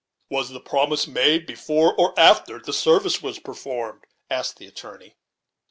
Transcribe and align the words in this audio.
"Was 0.31 0.49
the 0.49 0.59
promise 0.59 1.05
made 1.05 1.45
before 1.45 1.93
or 1.95 2.19
after 2.19 2.57
the 2.57 2.73
service 2.73 3.21
was 3.21 3.37
performed?" 3.37 4.05
asked 4.31 4.57
the 4.57 4.65
attorney. 4.65 5.13